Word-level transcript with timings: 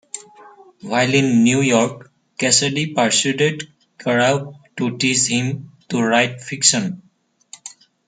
While 0.81 1.13
in 1.13 1.43
New 1.43 1.61
York, 1.61 2.11
Cassady 2.39 2.95
persuaded 2.95 3.71
Kerouac 3.99 4.55
to 4.77 4.97
teach 4.97 5.27
him 5.27 5.73
to 5.89 6.01
write 6.01 6.41
fiction. 6.41 7.03